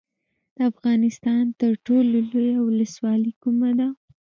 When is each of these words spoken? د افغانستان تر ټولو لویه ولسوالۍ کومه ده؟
د 0.55 0.57
افغانستان 0.71 1.43
تر 1.61 1.71
ټولو 1.85 2.07
لویه 2.33 2.57
ولسوالۍ 2.67 3.33
کومه 3.41 3.71
ده؟ 3.79 3.87